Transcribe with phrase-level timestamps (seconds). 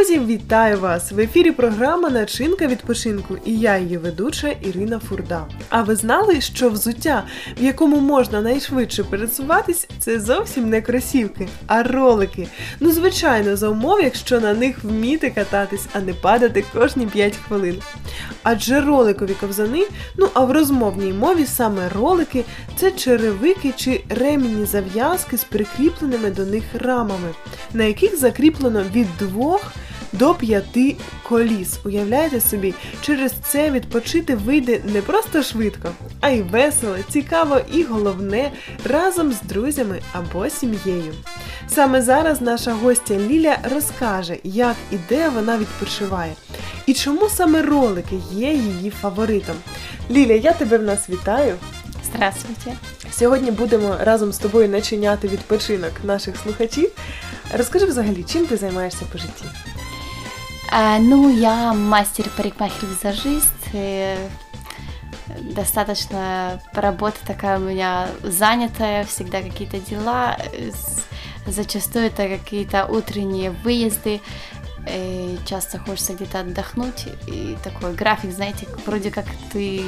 [0.00, 1.12] Друзі, вітаю вас!
[1.12, 5.46] В ефірі програма Начинка відпочинку і я, її ведуча Ірина Фурда.
[5.68, 7.24] А ви знали, що взуття,
[7.60, 12.48] в якому можна найшвидше пересуватись, це зовсім не кросівки, а ролики.
[12.80, 17.76] Ну, звичайно, за умов, якщо на них вміти кататись, а не падати кожні 5 хвилин.
[18.42, 19.86] Адже роликові ковзани,
[20.16, 22.44] ну а в розмовній мові саме ролики
[22.76, 27.28] це черевики чи ремінні зав'язки з прикріпленими до них рамами,
[27.72, 29.72] на яких закріплено від двох
[30.12, 30.96] до п'яти
[31.28, 31.78] коліс.
[31.84, 35.88] Уявляєте собі, через це відпочити вийде не просто швидко,
[36.20, 38.52] а й весело, цікаво і головне
[38.84, 41.14] разом з друзями або сім'єю.
[41.68, 46.32] Саме зараз наша гостя Ліля розкаже, як і де вона відпочиває,
[46.86, 49.56] і чому саме ролики є її фаворитом.
[50.10, 51.54] Ліля, я тебе в нас вітаю.
[52.04, 52.72] Здравствуйте.
[53.12, 56.90] Сьогодні будемо разом з тобою начиняти відпочинок наших слухачів.
[57.58, 59.44] Розкажи взагалі, чим ти займаєшся по житті?
[60.72, 63.52] А, ну, я мастер парикмахер-визажист.
[63.72, 64.16] и
[65.54, 70.36] Достаточно работа такая у меня занятая, всегда какие-то дела.
[70.54, 71.00] С-
[71.46, 74.20] Зачастую это какие-то утренние выезды.
[74.88, 77.06] и Часто хочется где-то отдохнуть.
[77.26, 79.82] И такой график, знаете, вроде как ты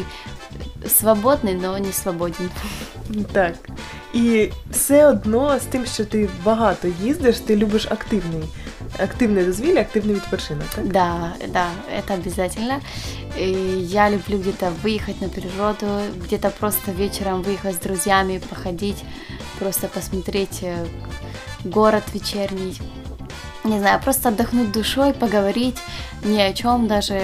[0.86, 2.50] свободный, но не свободен.
[3.32, 3.54] Так.
[4.14, 8.44] І все одно з тим, що ти багато їздиш, ти любиш активний,
[9.02, 10.86] активне дозвілля, активний відпочинок, так?
[10.86, 11.66] Да, да,
[11.98, 12.80] это обязательно.
[13.38, 13.48] И
[13.80, 15.86] я люблю где-то выехать на природу,
[16.24, 19.04] где-то просто вечером выехать с друзьями, походить,
[19.58, 20.86] просто посмотреть э,
[21.64, 22.80] город вечерний.
[23.64, 25.78] Не знаю, просто отдохнуть душой, поговорить
[26.24, 27.22] ни о чем даже.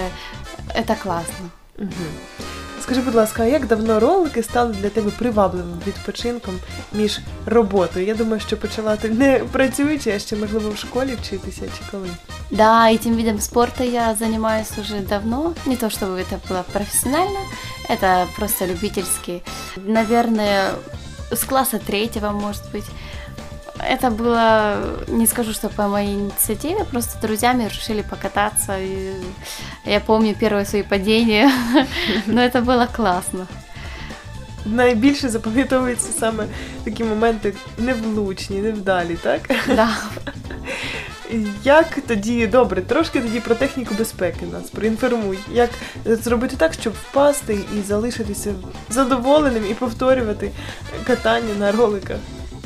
[0.74, 1.50] Это классно.
[1.78, 2.47] Угу.
[2.87, 6.59] Скажи, будь ласка, а як давно ролики стали для тебе привабливим відпочинком
[6.93, 8.05] між роботою?
[8.05, 12.07] Я думаю, що почала ти не працюючи, а ще можливо в школі вчитися чи коли.
[12.51, 15.53] Да, этим видом спорта я занимаюсь уже давно.
[15.65, 17.39] Не то чтобы это было профессионально,
[17.89, 19.41] это просто любительски.
[19.77, 20.71] Наверное,
[21.31, 22.85] с класса третьего, может быть.
[23.79, 24.75] Это было,
[25.07, 28.77] не скажу, что по моей инициативе, просто с друзьями решили покататься.
[28.79, 29.13] И
[29.85, 31.51] я помню первые свои падения,
[32.27, 33.47] но это было классно.
[34.65, 36.47] Найбільше запам'ятовуються саме
[36.83, 39.41] такі моменти невлучні, невдалі, так?
[39.67, 39.89] Да.
[41.63, 45.39] Як тоді добре, трошки тоді про техніку безпеки нас проінформуй.
[45.53, 45.69] Як
[46.05, 48.53] зробити так, щоб впасти і залишитися
[48.89, 50.51] задоволеним і повторювати
[51.07, 52.17] катання на роликах?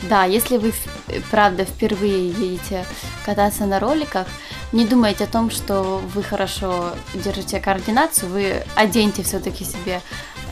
[0.09, 2.85] Да, если вы, в- правда, впервые едете
[3.25, 4.27] кататься на роликах,
[4.71, 10.01] не думайте о том, что вы хорошо держите координацию, вы оденьте все-таки себе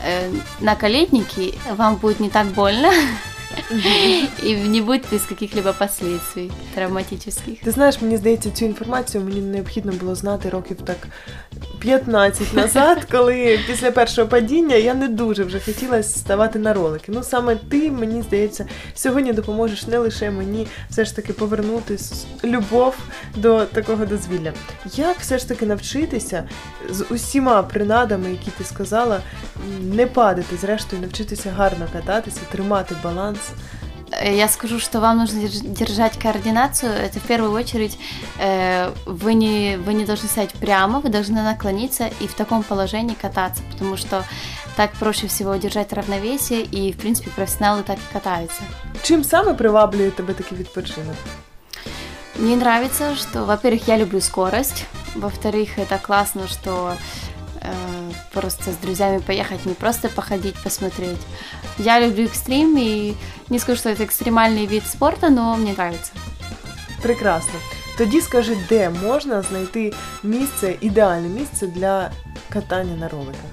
[0.04, 2.90] э, наколетники, вам будет не так больно
[4.42, 7.60] и не будет без каких-либо последствий травматических.
[7.60, 10.96] Ти знаєш, мені здається, цю інформацію мені необхідно було знати років так
[11.81, 17.11] 15 назад, коли після першого падіння я не дуже вже хотіла ставати на ролики.
[17.11, 21.97] Ну саме ти, мені здається, сьогодні допоможеш не лише мені все ж таки повернути
[22.43, 22.95] любов
[23.35, 24.53] до такого дозвілля.
[24.95, 26.43] Як все ж таки навчитися
[26.89, 29.19] з усіма принадами, які ти сказала,
[29.81, 33.39] не падати, зрештою, навчитися гарно кататися, тримати баланс.
[34.20, 36.92] Э, Я скажу, что вам нужно держ- держать координацию.
[36.92, 37.98] Это в первую очередь
[38.38, 43.14] э, вы, не, вы не должны стоять прямо, вы должны наклониться и в таком положении
[43.22, 44.24] кататься, потому что
[44.76, 48.62] так проще всего держать равновесие, и, в принципе, профессионалы так и катаются.
[49.02, 51.16] Чим саме приваблює тебе такий відпочинок?
[52.38, 56.96] Мне нравится, что, во-первых, я люблю скорость, во-вторых, это классно, что э,
[58.32, 61.20] просто с друзьями поехать, не просто походить, посмотреть.
[61.78, 63.14] Я люблю экстрим, и
[63.48, 66.12] не скажу, что это экстремальный вид спорта, но мне нравится.
[67.02, 67.54] Прекрасно.
[67.98, 69.92] Тоді скажи, де можна знайти
[70.22, 72.10] місце, ідеальне місце для
[72.48, 73.50] катання на роликах?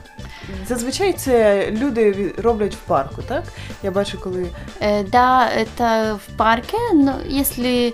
[0.67, 3.43] Зазвичай це люди ві- роблять в парку, так?
[3.83, 4.45] Я бачу, коли
[4.81, 7.93] Э, Да, это в парке, но если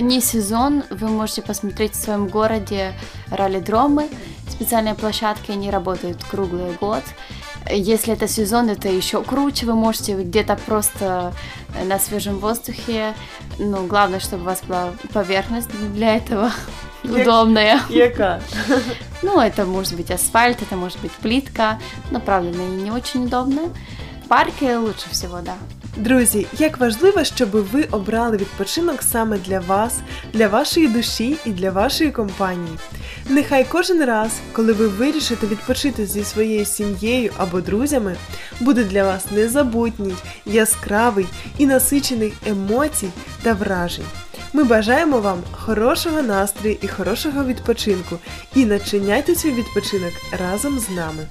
[0.00, 2.94] не сезон, вы можете посмотреть в своем городе
[3.30, 4.02] раллидромы,
[4.59, 7.03] Специальные площадки, они работают круглый год.
[7.71, 11.33] Если это сезон, это еще круче, вы можете где-то просто
[11.75, 13.13] э, на свежем воздухе,
[13.57, 16.51] ну, главное, чтобы у вас была поверхность для этого
[17.03, 17.79] удобная.
[17.89, 18.41] яка?
[19.21, 21.77] Ну, это может быть асфальт, это может быть плитка,
[22.09, 23.69] но, правда, она не очень удобная.
[24.23, 25.55] В парке лучше всего, да.
[25.97, 29.99] Друзі, як важливо, щоб ви обрали відпочинок саме для вас,
[30.33, 32.77] для вашої душі і для вашої компанії.
[33.29, 38.15] Нехай кожен раз, коли ви вирішите відпочити зі своєю сім'єю або друзями,
[38.59, 40.15] буде для вас незабутній,
[40.45, 41.27] яскравий
[41.57, 43.09] і насичений емоцій
[43.43, 44.05] та вражень.
[44.53, 48.17] Ми бажаємо вам хорошого настрою і хорошого відпочинку.
[48.55, 51.27] І начиняйте свій відпочинок разом з нами.